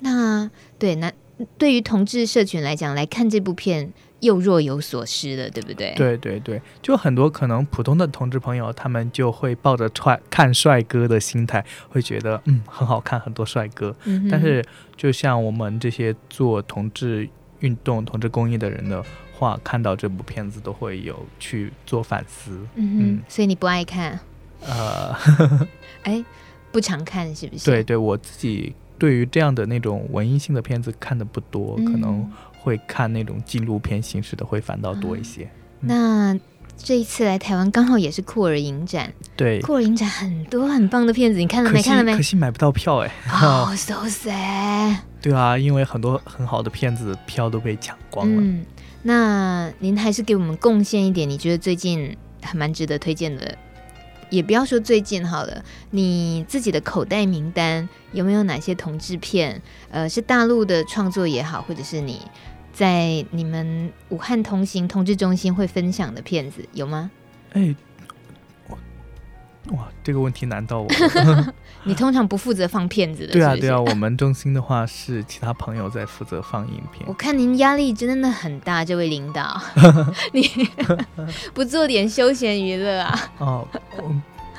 [0.00, 1.10] 那对那
[1.56, 3.94] 对于同志社群来讲，来看这部片。
[4.26, 5.94] 又若有所失了，对不对？
[5.96, 13.94] 对对对，就很多可能普通的同志朋友，他们就会抱着帅看帅哥的心态，会觉得嗯很好看，很多帅哥。
[14.04, 14.28] 嗯。
[14.28, 14.62] 但是
[14.96, 17.28] 就像我们这些做同志
[17.60, 22.58] 运动、同志公益的人的话，看到这部片子都会有去做反思。
[22.74, 24.18] 嗯所以你不爱看？
[24.66, 25.14] 呃，
[26.02, 26.24] 哎，
[26.72, 27.64] 不常看是不是？
[27.64, 32.28] 对对，我自己对于这样的那种文艺性的片子看的不多，嗯、可能。
[32.66, 35.48] 会看那种纪录片形式的会反倒多一些。
[35.82, 36.40] 嗯、那
[36.76, 41.80] 这一次来台湾刚好也是酷儿影展，对，酷儿影展很多很棒的片子，你看了没？
[41.80, 42.16] 看了没？
[42.16, 43.12] 可惜买不到票哎。
[43.40, 44.96] 哦、 oh,，so sad。
[45.22, 48.42] 对啊，因为很多很好的片子票都被抢光了。
[48.42, 48.66] 嗯，
[49.04, 53.56] 那您还是给我们贡献一点，你觉得最近还蛮值得推荐的？
[54.28, 59.62] 也不要说最近好了，你自己的口袋名单有没有哪些同志片？
[59.88, 62.20] 呃，是大陆的创作也好，或者是你。
[62.76, 67.10] 在你们武汉同行同志中心会分享的片子有吗？
[67.54, 67.74] 哎，
[69.70, 70.88] 哇，这个问题难到我。
[71.84, 73.32] 你通常不负责放片子的。
[73.32, 77.02] 对啊，是是对啊，我们中心的话是其他朋友在负责放影片。
[77.06, 79.58] 我看您压力真的很大，这位领导，
[80.34, 80.46] 你
[81.54, 83.30] 不做点休闲娱乐啊？
[83.38, 83.66] 哦。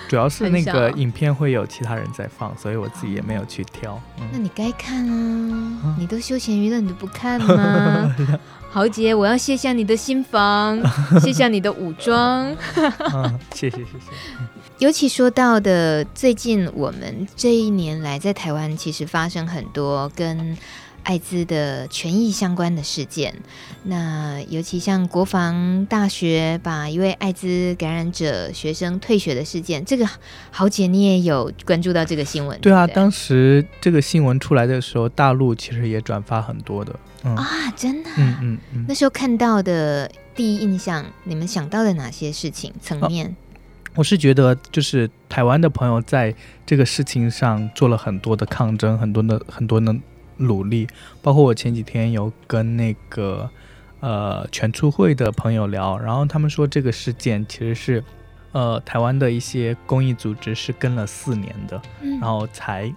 [0.07, 4.01] 主要是那个影片会有其他人在放，所以我自己也没有去挑。
[4.19, 5.81] 嗯、那你该看啊！
[5.83, 8.15] 啊你都休闲娱乐，你都不看吗？
[8.71, 10.79] 豪杰，我要卸下你的心防，
[11.21, 12.45] 卸下你的武装。
[13.11, 14.11] 啊、谢谢谢谢。
[14.79, 20.57] 尤其说到的，最近我们这一年来在台湾，其实发生很多跟。
[21.07, 23.33] 艾滋的权益相关的事件，
[23.83, 30.05] 那尤其像国防大学把一位艾滋感染者学生退学的事件，这个
[30.51, 32.59] 豪姐你也有关注到这个新闻？
[32.59, 36.93] 对啊，对对当时这个新闻出来的时候，大陆其实也转发很多的。
[37.23, 38.09] 嗯、啊，真的？
[38.17, 38.85] 嗯嗯嗯。
[38.85, 43.27] 那时候看到的第一印象，你们想到的哪些事情层面？
[43.27, 49.95] 啊，我是觉得，就是台湾的朋友在这个事情上做了很多的抗争，很多的很多的。
[50.37, 50.87] 努力，
[51.21, 53.49] 包括我前几天有跟那个
[53.99, 58.03] 呃全促会的朋友聊，然后他们说这个事件其实是
[58.51, 62.91] 呃台湾的一些公益组织是跟了四年的，嗯、然后才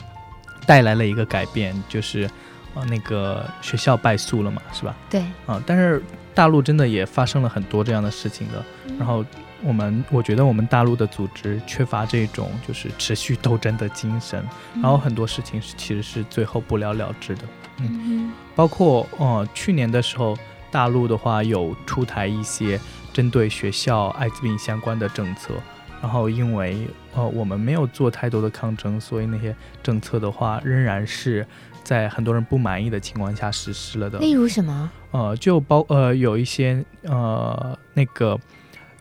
[0.66, 2.28] 带来了一个改变，就是
[2.74, 4.96] 呃那个学校败诉了嘛，是吧？
[5.08, 6.02] 对，啊、呃，但是
[6.34, 9.24] 大陆真的也发生了很多这样的事情的，嗯、然后。
[9.62, 14.42] 我们我觉得我们大陆的组织缺乏这种就是持续斗争的精神，
[14.74, 17.42] 嗯、然后很多事情是其实是最后不了了之的。
[17.78, 20.36] 嗯，嗯包括呃去年的时候，
[20.70, 22.80] 大陆的话有出台一些
[23.12, 25.54] 针对学校艾滋病相关的政策，
[26.00, 31.46] 然后因为呃我们没有做太多的抗争，所以那些政策的话仍然是
[31.84, 34.18] 在很多人不满意的情况下实施了的。
[34.20, 34.90] 例如什么？
[35.10, 38.38] 呃，就包呃有一些呃那个。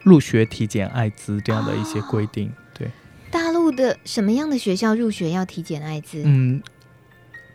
[0.09, 2.87] 入学体检艾滋这样的一些规定，哦、对。
[3.31, 6.23] 大陆的什么样的学校入学要体检艾滋？
[6.25, 6.63] 嗯，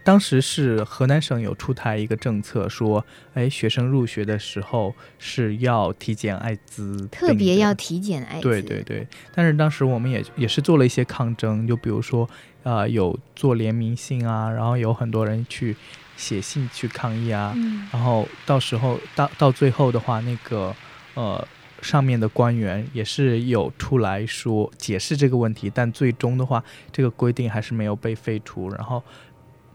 [0.04, 8.42] 当时是河南省有出台一个政策，说，哎，学生入学的时候是要体检艾滋，特别要体检艾滋。
[8.42, 9.08] 对对对。
[9.34, 12.30] 但是当时我们也也是做了一些抗争，就比如说，
[12.62, 15.74] 呃，有做联名信啊，然后有很多人去
[16.16, 20.72] 写信去抗议啊，嗯、然后到时候到到最后的话，那个
[21.14, 21.48] 呃。
[21.84, 28.70] 上面的官员也是有出来说解释这个问题，但最终的话，这个规定还是没有被废除。
[28.70, 29.02] 然后，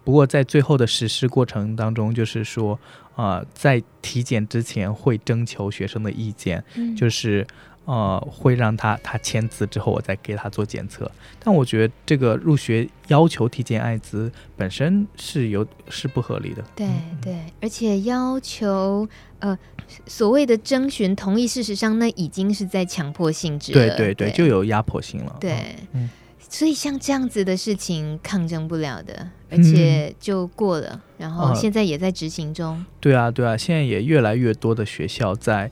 [0.04, 2.80] 不过在最后的实施过程当中，就是说，
[3.16, 7.46] 呃，在体检之前会征求学生的意见，嗯、就是
[7.90, 11.10] 呃，会让他他签字之后，我再给他做检测。
[11.44, 16.64] 但我觉得这个入学要求体检艾滋本身是有是不合理的。
[16.76, 16.88] 对
[17.22, 19.08] 对，而且要求
[19.40, 19.58] 呃。
[20.06, 23.88] 所谓的征询同意，事实上那已经是在强迫性质了。
[23.88, 25.36] 对对对，对就有压迫性了。
[25.40, 32.86] 对，嗯，所以像这样子的事情抗争不了的，而且就过了，嗯、然后现在也在执行中、呃。
[33.00, 35.72] 对啊，对啊，现在也越来越多的学校在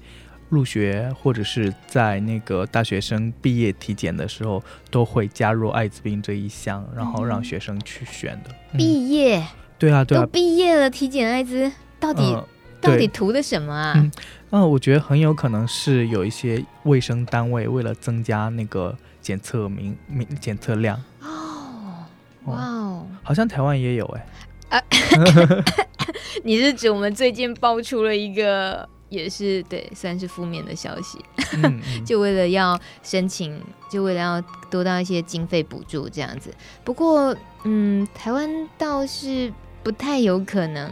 [0.50, 8.52] 入学或者是在那个大学生毕业体检的时候，都会加入艾滋病这一项，然后让学生去选的。
[8.78, 9.44] 毕业？
[9.78, 12.48] 对啊，对啊，都毕业了，体检艾滋到底、呃、
[12.80, 13.94] 到底图的什么啊？
[13.98, 14.12] 嗯，
[14.52, 20.98] 呃、我觉得很有可能是有一些卫生单位为了增加那个检测名名检测量。
[21.22, 22.06] 哦，
[22.46, 24.26] 哇哦，好像台湾也有哎。
[24.70, 24.84] 啊，
[26.44, 28.88] 你是指我们最近爆出了一个？
[29.10, 31.24] 也是对，算是负面的消息。
[31.54, 36.54] 嗯嗯 就为了要申请，就为了要多到一些经费补助这样子。
[36.84, 39.52] 不过，嗯，台湾倒是
[39.84, 40.91] 不太有可能，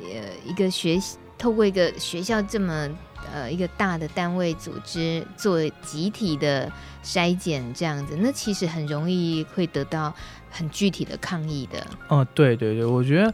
[0.00, 0.98] 呃，一个学
[1.36, 2.88] 透过一个学校这么
[3.32, 6.70] 呃一个大的单位组织做集体的
[7.04, 10.14] 筛检这样子，那其实很容易会得到
[10.50, 11.86] 很具体的抗议的。
[12.08, 13.32] 哦，对对对，我觉得。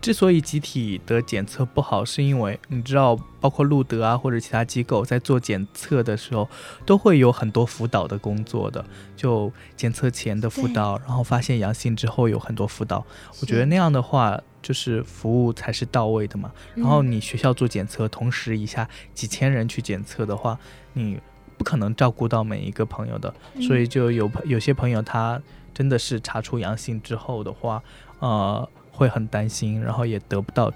[0.00, 6.48] 之所以集体的检测不好，是因为你知道，包括路德啊或者其他机构在做检测的时候，
[6.86, 8.82] 都会有很多辅导的工作的，
[9.14, 13.04] 就检测前的辅导，然后发现阳性之后有很多辅导。
[13.42, 16.50] 我觉得那样的话，就是服务才是到位的嘛。
[16.74, 20.58] 然后你学校做检测，同时一下几千人去检测的话，
[20.94, 21.20] 你
[21.58, 25.38] 不可能照顾到每一个朋友的，所以就有有些朋友他
[25.74, 27.82] 真的是查出阳性之后的话，
[28.20, 28.66] 呃。
[29.00, 30.70] 会很担心，然后也得不到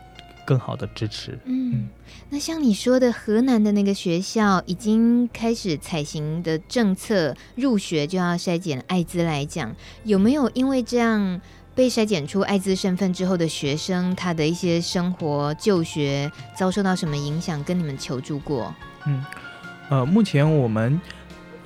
[0.46, 1.38] 更好的支持。
[1.44, 1.87] 嗯，
[2.30, 11.38] 那像你说的，河南的那个学校已经开始采行的政策，入学就要筛检艾滋来讲，有没有因为这样
[11.74, 18.74] 被筛检出艾滋身份之后的学生，他的一些生活、就学遭受到什么影响，跟你们求助过？
[19.04, 19.22] 嗯，
[19.90, 20.98] 呃，目前我们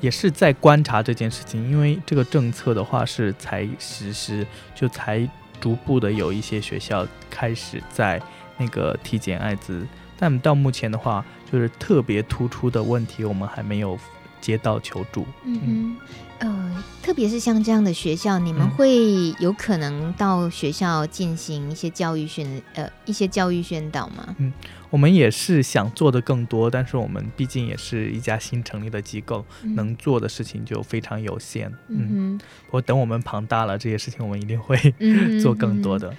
[0.01, 4.45] 也是在观察这件事情，因为这个政策的话是才实施，
[4.75, 5.29] 就才。
[5.61, 8.21] 逐步的有一些学校开始在
[8.57, 9.87] 那个体检艾滋，
[10.19, 13.99] 但到目前的话，就是特别突出的问题，我们还没有
[14.41, 15.27] 接到求助。
[15.45, 15.97] 嗯嗯，
[16.39, 24.35] 呃，特别是像这样的学校，你们会有可能到学校进行一些教育宣，呃，一些教育宣导吗？
[24.39, 24.53] 嗯。
[24.91, 31.71] 我们也是想做的更多，但是我们毕竟也是一家新成立的机构，嗯、能做的事情就非常有限。
[31.89, 34.79] 嗯，我、嗯、等我们庞大了，这些事情我们一定会
[35.43, 36.15] 做更多的。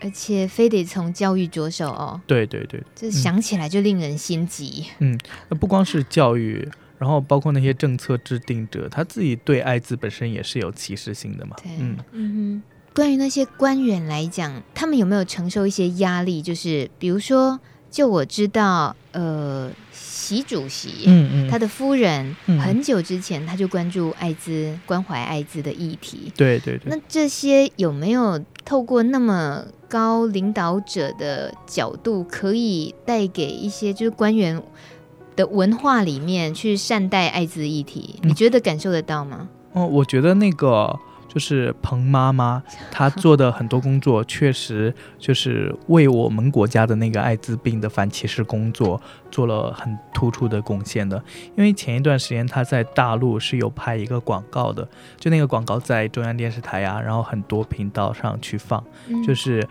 [0.00, 2.20] 而且非得从教育着手哦。
[2.24, 4.84] 对对对，这想起来就令人心急。
[5.00, 11.56] 嗯，那不光是教育，然后包括那些政策制定者，他自己对艾滋本身也是有歧视性的嘛。
[11.62, 12.62] 对，嗯嗯哼，
[12.94, 16.42] 关于那些官员来讲，他们有没有承受一些压力？
[16.42, 17.58] 就是比如说。
[17.90, 26.30] 就我知道，呃，习主席，嗯嗯，他的夫人，很久之前他就关注艾滋、关怀艾滋的议题。
[26.36, 26.94] 对对对。
[26.94, 34.62] 那这些有没有透过那么高领导者的角度，可以带给一些就是官员
[35.38, 38.16] 的文化里面去善待艾滋议题？
[38.22, 39.48] 你觉得感受得到吗？
[39.72, 40.98] 哦，我觉得那个。
[41.30, 48.98] 就是彭妈妈， 她做的很多工作，确实就是为我们国家的那个艾滋病的反歧视工作
[49.30, 51.22] 做了很突出的贡献的。
[51.54, 58.82] 因为前一段时间她在大陆是有拍一个广告的，就那个广告在中央电视台啊，然后很多频道上去放，
[59.24, 59.62] 就是。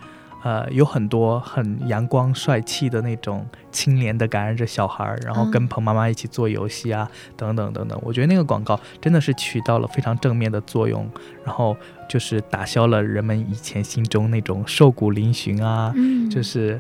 [0.43, 7.99] 呃，有很多很阳光帅气的那种青年的感染者小孩，然后跟彭妈妈一起做游戏啊，嗯、等等等等。
[8.03, 11.09] 我觉得那个广告真的是起到了非常正面的作用，
[11.43, 11.75] 然后
[12.07, 16.79] 就是打消了人们以前心中那种瘦骨嶙峋啊，嗯、就是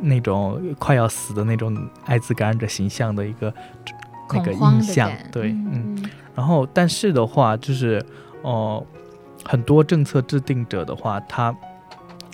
[0.00, 1.76] 那种快要死的那种
[2.06, 3.52] 艾滋感染者形象的一个
[4.32, 5.10] 那个印象。
[5.30, 5.96] 对，嗯。
[5.96, 8.04] 嗯然后，但是的话，就是
[8.42, 8.86] 哦、呃，
[9.44, 11.54] 很多政策制定者的话，他。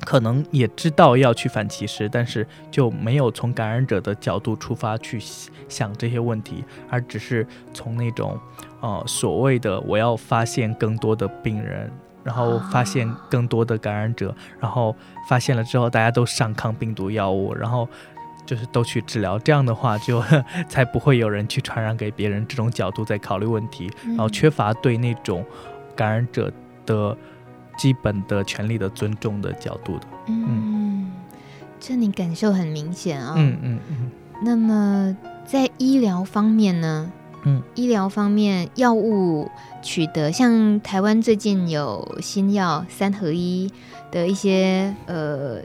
[0.04, 5.20] 可能也知道要去反歧视，但是就没有从感染者的角度出发去
[5.68, 8.38] 想这些问题，而只是从那种，
[8.80, 11.90] 呃，所谓的我要发现更多的病人，
[12.24, 14.96] 然后发现更多的感染者，然后
[15.28, 17.86] 发现了之后大家都上抗病毒药物，然后
[18.46, 20.22] 就是都去治疗，这样的话就
[20.68, 22.46] 才不会有人去传染给别人。
[22.48, 25.44] 这种角度在考虑问题，然后缺乏对那种
[25.94, 26.50] 感染者
[26.86, 27.16] 的。
[27.80, 31.12] 基本的权利的尊重的角度的，嗯，嗯，
[31.80, 34.10] 这你感受很明显啊、哦，嗯嗯嗯。
[34.44, 35.16] 那么
[35.46, 37.10] 在医疗方面呢？
[37.46, 39.50] 嗯，医疗方面药物
[39.80, 43.72] 取得，像台湾最近有新药三合一
[44.10, 45.58] 的一些呃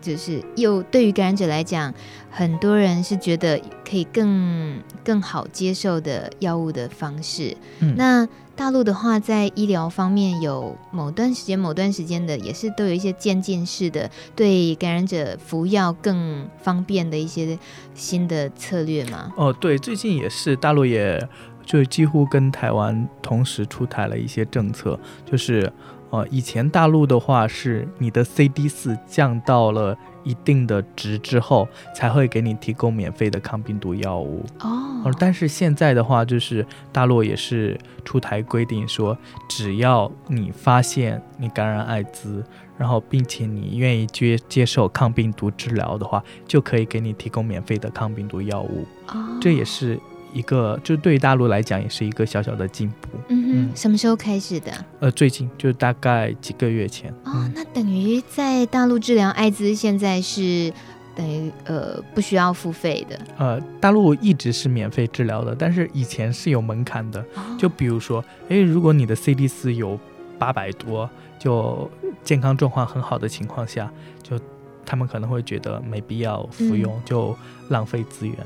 [0.00, 1.94] 就是又对于感染者来讲，
[2.28, 3.56] 很多人是觉得
[3.88, 7.56] 可以更更好接受的药物的方式。
[7.78, 17.58] 嗯，那大陆的话，在医疗方面有某段时间、某段时间的，也是都有一些渐进式的，对感染者服药更方便的一些
[17.94, 19.32] 新的策略吗？
[19.36, 21.20] 哦，对，最近也是大陆也
[21.64, 25.72] 就几乎跟台湾同时出台了一些政策，就是。
[26.12, 34.44] 呃，以前大陆的话是你的 CD 四降到了一定的值之后，才会给你提供免费的抗病毒药物。
[34.60, 39.16] 哦，但是现在的话，就是大陆也是出台规定说，
[39.48, 42.44] 只要你发现你感染艾滋，
[42.78, 48.86] 然后并且你愿意接接受抗病毒治疗的话，就可以给你提供免费的抗病毒药物。
[49.08, 49.98] 哦，这也是。
[50.32, 53.08] 一个就对于大陆来讲也是一个小小的进步。
[53.28, 54.72] 嗯哼，什么时候开始的？
[55.00, 57.10] 呃，最近就大概几个月前。
[57.24, 60.72] 哦，嗯、那等于在大陆治疗艾滋现在是
[61.14, 63.18] 等于呃不需要付费的。
[63.36, 67.20] 呃，大陆一直是免费治疗的，但是以前是有门槛的。
[67.34, 69.98] 哦、就比如说，哎，如果你的 CD 四有
[70.38, 71.08] 八百多，
[71.38, 71.90] 就
[72.24, 73.90] 健康状况很好的情况下，
[74.22, 74.38] 就
[74.84, 77.36] 他们可能会觉得没必要服用，嗯、就
[77.68, 78.36] 浪费资源。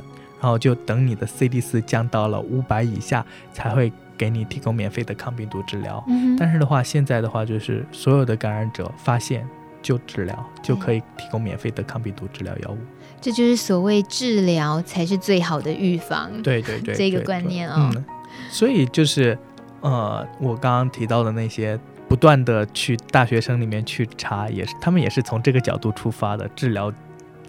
[0.41, 6.03] 然后就等你的 CD 四降到了五百以下，才会给你提供免费的抗病毒治疗。
[6.09, 9.47] 嗯、但是的话，现在的话就是所有的感染者发现
[9.83, 12.79] 就治疗，就可以提供免费的抗病毒治疗药物。
[13.21, 16.31] 这就是所谓治疗才是最好的预防。
[16.43, 17.91] 对对对，这个观念哦。
[17.95, 18.05] 嗯，
[18.51, 19.37] 所以就是
[19.81, 21.79] 呃，我刚刚提到的那些
[22.09, 26.93] 不断的去大学生里面去查，也是他们也是从这个角度出发的治疗。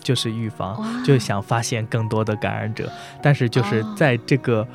[0.02, 2.92] 就是预防，就想发现更多的感染者，
[3.22, 4.68] 但是就是在这个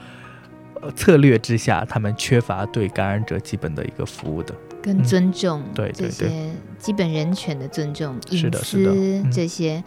[0.96, 4.54] 策略之下，哦、他们缺乏对感染者基本的一个服务的。
[4.82, 9.84] 跟尊重，对这些基本人权的尊重，是的，是的，隐私这些。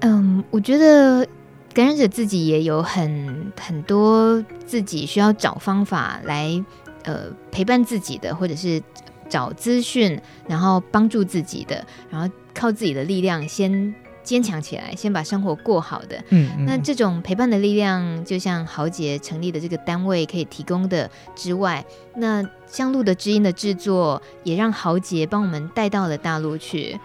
[0.00, 1.24] 嗯，我觉得
[1.72, 6.60] 感染者自己也有很很多自己需要找方法来
[7.04, 8.82] 呃陪伴自己的，或者是
[9.28, 13.94] 找资讯，然后帮助自己的，然后靠自己的力量先。
[14.22, 16.16] 坚强起来，先把生活过好的。
[16.28, 21.84] 嗯，嗯，那这种陪伴的力量，就像豪杰成立的这个单位可以提供的之外，
[22.16, 26.98] 那像露德知音的制作，也让豪杰帮我们带到了大陆去。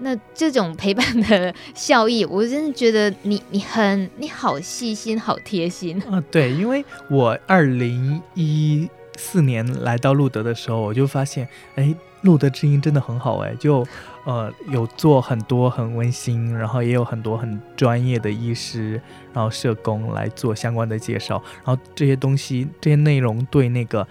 [0.00, 6.22] 那这种陪伴的效益，我真的觉得你你很你好细心，好贴心啊！
[6.30, 13.84] 对，因为我二零一四年来到路德的时候，我就发现，哎，路德之音真的很好哎，就。
[14.28, 19.00] 呃，有做很多很温馨，然后也有很多很专业的医师，
[19.32, 24.06] 然后社工来做相关的介绍，然后这些东西这些内容对那个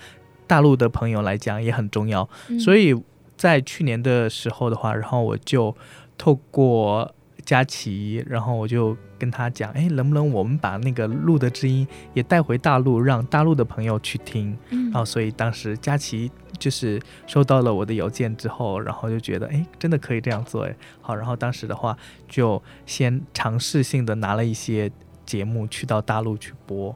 [0.48, 3.00] 大陆的朋友来讲也很重要，嗯、所以
[3.36, 5.78] 在去年的时候的话，然后我就
[6.18, 7.14] 透过
[7.46, 16.32] 佳琪，然后我就跟他讲，哎，能不能我们把那个路的知音也带回大陆，让大陆的朋友去听，嗯、然后所以当时佳琪。
[16.60, 21.98] 就是收到了我的邮件之后，然后就觉得，哎，真的可以这样做，哎，好，然后当时的话，
[22.28, 24.92] 就先尝试性的拿了一些
[25.26, 26.96] 节目去到大陆去播。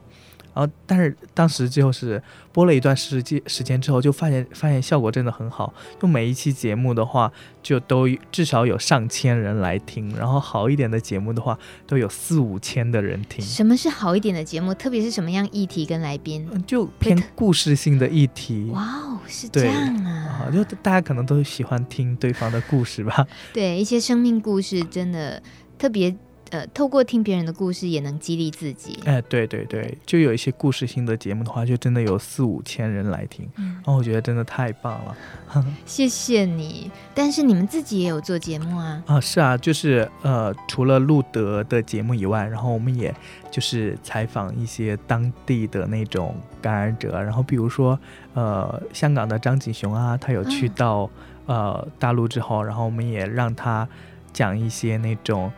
[0.54, 2.22] 然后，但是当时就是
[2.52, 5.72] 播了一段时间时间之后，就发现发现效果真的很好。
[6.00, 7.32] 就每一期节目的话，
[7.62, 10.14] 就都至少有上千人来听。
[10.16, 13.44] 然后好一点的节目的话，都有四五千的人听。
[13.44, 14.74] 什么是好一点的节目？
[14.74, 16.46] 特别是什么样议题跟来宾？
[16.66, 18.70] 就偏故事性的议题。
[18.72, 20.50] 哇哦，是这样啊！
[20.52, 23.26] 就大家可能都喜欢听对方的故事吧？
[23.54, 25.42] 对，一些生命故事真的
[25.78, 26.14] 特别。
[26.52, 29.00] 呃，透过听别人的故事也能激励自己。
[29.06, 35.16] 哎，对对对，就有一些故事性的节目的话，就真的有四五千人来听，嗯，然后我觉得真的太棒了。
[35.86, 36.90] 谢谢你。
[37.14, 39.02] 但是你们自己也有做节目啊？
[39.06, 43.14] 啊，是啊，就是呃，除了路德的节目以外，然后我们也
[43.50, 47.98] 就是采访一些当地的那种感染者，然后比如说
[48.34, 51.10] 呃，香港的张景雄啊，他有去到、
[51.46, 53.88] 嗯、呃大陆之后，然后我们也让他
[54.34, 55.50] 讲一些那种。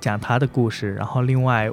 [0.00, 1.70] 讲他的故事，然后另外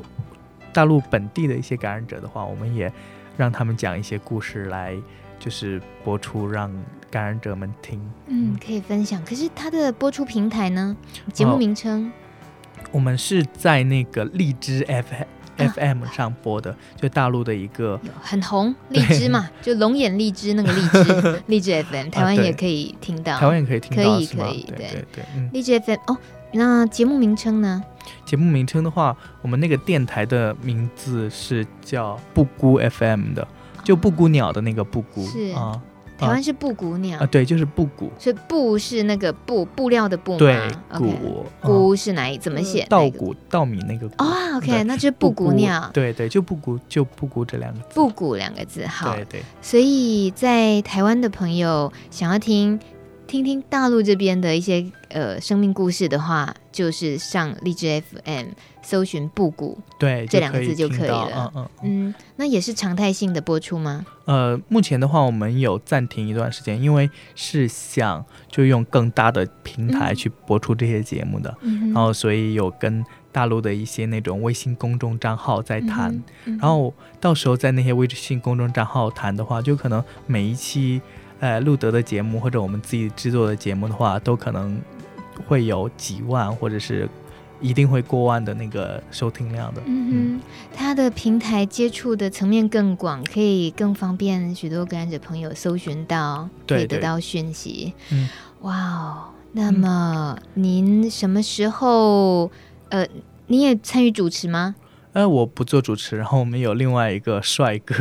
[0.74, 2.92] 大陆本地的一些感染者的话，我们也
[3.38, 4.96] 让他们讲一些故事来，
[5.40, 6.72] 就是播出让
[7.10, 8.02] 感染者们听。
[8.28, 9.24] 嗯，可以分享。
[9.26, 10.96] 可是他的播出平台呢？
[11.34, 12.08] 节目名称？
[12.08, 12.12] 哦，
[12.92, 15.08] 我们是在那个荔枝 F
[15.58, 26.18] F M 上播的，啊，就大陆的一个很红荔枝嘛，就龙眼荔枝那个荔枝 荔枝 F M，台湾也可以听到，台湾也可以听到，可以可以，对对对，荔枝 F M 哦。
[26.54, 27.84] 那节目名称呢？
[28.26, 33.48] 节目名称的话，我们那个电台的名字是叫布谷 FM 的，
[33.84, 35.26] 就布谷鸟的那个布谷。
[35.28, 35.80] 是啊，
[36.18, 38.12] 台湾是布谷鸟啊，对，就是布谷。
[38.18, 40.38] 所以布是那个布布料的布吗？
[40.40, 42.38] 对，谷谷是哪一？
[42.38, 42.86] 怎么写？
[42.90, 45.90] 稻谷稻米那个哦，OK，那就是布谷鸟。
[45.94, 47.86] 对对，就布谷就布谷这两个字。
[47.94, 49.16] 布谷两个字，好。
[49.16, 49.44] 对对。
[49.62, 52.80] 所以在台湾的朋友想要听
[53.32, 58.48] 听听大陆这边的一些呃生命故事的话，就是上荔枝 FM。
[58.84, 61.52] 搜寻布谷，对，这两个字就可以了。
[61.56, 64.04] 嗯嗯嗯，嗯，那也是常态性的播出吗？
[64.26, 81.00] 呃，目前的话，我们有暂停一段时间，因为是想就用更大的平台去播出这些节目的，嗯、然后所以有跟大陆的一些那种微信公众账号在谈，嗯嗯、然后到时候在那些微信公众账号谈的话，就可能每一期
[81.42, 84.82] 呃录得的节目或者我们自己制作的节目的话，都可能
[85.46, 87.10] 会有几万或者是。
[87.64, 90.42] 一定会过万的那个收听量的，嗯哼，
[90.74, 97.94] 它的平台接触的层面更广，可以更方便许多感染者朋友搜寻到，可以得到讯息。
[98.10, 98.28] 嗯，
[98.62, 102.50] 哇哦，那么您什么时候？
[102.90, 103.06] 呃，
[103.46, 104.74] 你也参与主持吗？
[105.14, 107.96] 呃，我不做主持，然后我们有另外一个帅哥，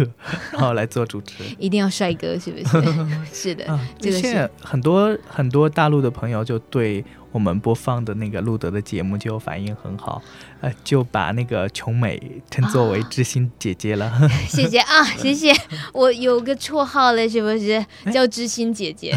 [0.52, 1.44] 然后来做主持。
[1.58, 2.84] 一定要帅哥是不是？
[3.32, 7.04] 是的，啊、这个现在很多很多大陆的朋友就对。
[7.32, 10.20] 我们播放的那个路德的节目就反应很好，
[10.60, 14.10] 呃，就把那个琼美称作为知心姐姐了。
[14.20, 15.52] 哦、 谢谢啊，谢谢。
[15.92, 19.16] 我有个绰号了，是不是叫知心姐姐？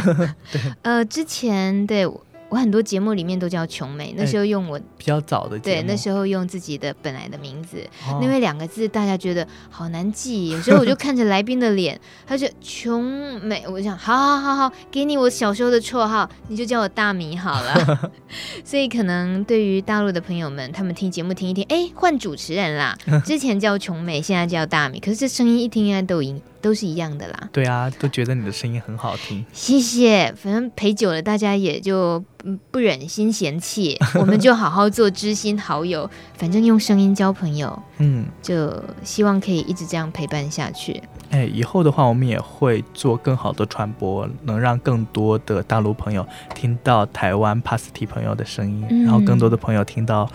[0.51, 2.07] 对，呃，之前对。
[2.53, 18.11] 我很多节目里面都叫琼美，那时候用我、欸、比较早的，对，那时候用自己的本来的名字，哦、因为两个字大家觉得好难记， 有时候我就看着来宾的脸，他就琼美，我就想，好好好好，给你我小时候的绰号，你就叫我大米好了。
[18.63, 22.95] 所以可能对于大陆的朋友们，他们听节目听一听，哎，换主持人啦，
[23.25, 26.39] 之前叫琼美，现在叫大米，可是这声音一听应该都已经。
[26.63, 27.49] 都是一样的啦。
[27.51, 29.45] 对啊，都觉得你的声音很好听。
[29.51, 32.23] 谢谢，反正陪久了，大家也就
[32.71, 36.09] 不忍心嫌弃， 我们就好好做知心好友。
[36.37, 41.03] 反正用声音交朋友，嗯，就希望可以一直这样陪伴下去。
[41.31, 50.29] 哎，以后的话，我们也会做更好的传播，能让更多的大陆朋友听到台湾帕斯提朋友的声音，嗯、然后更多的朋友听到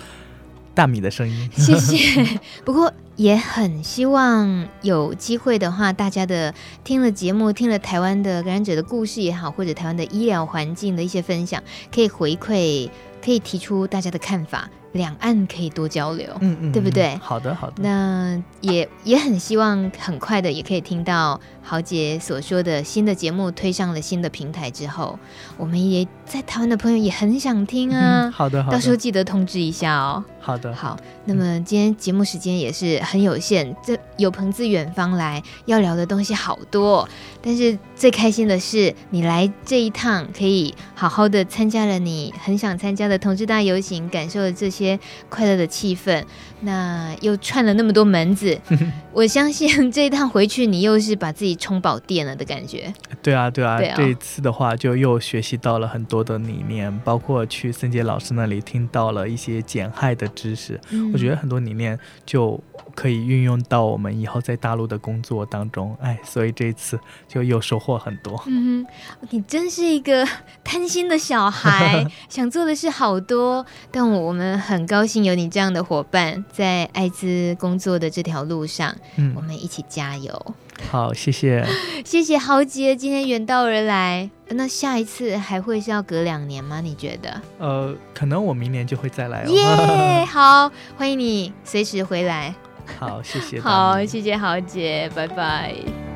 [0.75, 1.51] 大米的声音。
[1.57, 2.39] 谢谢。
[2.67, 2.93] 不过。
[3.19, 6.55] 也很希望有机会的话，大家的
[6.85, 11.61] 听了节目，听了台湾的感染者的故事也好，或者台湾的医疗环境的一些分享，
[11.93, 12.89] 可以回馈，
[13.21, 14.71] 可以提出大家的看法。
[14.93, 17.15] 两岸可以多交流，嗯嗯，对不对？
[17.17, 17.83] 好的，好的。
[17.83, 25.19] 那也也很希望很快的也可以听到豪杰所说的新的节目推上了新的平台之后，
[25.59, 28.25] 我们也在台湾的朋友也很想听啊。
[28.27, 28.77] 嗯、好的，好的。
[28.77, 30.25] 到时候记得通知一下哦。
[30.41, 30.97] 好的，好。
[31.27, 37.07] 那么今天节目时间也是很有限，这有朋自远方来，要聊的东西好多。
[37.43, 44.79] 但是最开心的是，你来这一趟可以好好的参加了你很想参加的同志大游行，感受了这些。
[44.79, 44.97] 些
[45.29, 46.23] 快乐的气氛，
[46.61, 48.57] 那又串了那么多门子，
[49.13, 52.95] 我相信这一趟回去，你又是把自己充饱电了的感觉。
[53.21, 60.81] 对啊，对啊，对啊，这一次的话，就又学习到了很多的理念，包括去森杰老师那里听到了一些减害的知识。
[60.91, 62.61] 嗯、我觉得很多理念就
[62.95, 65.97] 可以运用到我们以后在大陆的工作当中。
[66.01, 68.43] 哎，所以这一次就又收获很多。
[68.47, 70.27] 嗯哼，你真是一个
[70.63, 74.49] 贪心的小孩， 想做的事好多，但我们。
[74.59, 80.55] 很高兴有你这样的伙伴在艾滋工作的这条路上，嗯，我们一起加油。
[80.91, 81.65] 好，谢谢，
[82.05, 84.31] 谢谢豪杰今天远道而来。
[84.51, 86.81] 那下一次还会是要隔两年吗？
[86.81, 87.41] 你觉得？
[87.59, 89.51] 呃，可能我明年就会再来哦。
[89.51, 92.55] 耶，yeah, 好，欢迎你随时回来。
[92.99, 93.61] 好，谢谢。
[93.61, 96.08] 好，谢谢豪杰，拜拜。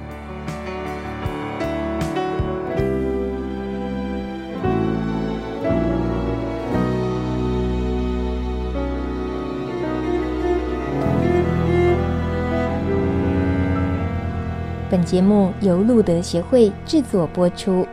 [14.93, 17.86] 本节目由路德协会制作播出。